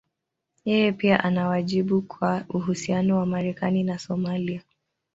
Yeye 0.65 0.91
pia 0.91 1.23
ana 1.23 1.47
wajibu 1.47 2.01
kwa 2.01 2.45
uhusiano 2.49 3.17
wa 3.17 3.25
Marekani 3.25 3.83
na 3.83 3.99
Somalia. 3.99 4.61